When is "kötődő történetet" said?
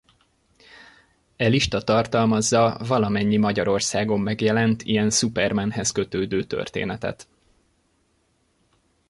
5.91-7.27